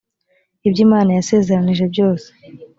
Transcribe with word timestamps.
ibyo 0.67 0.81
imana 0.87 1.09
yasezeranije 1.17 1.83
byose 1.93 2.27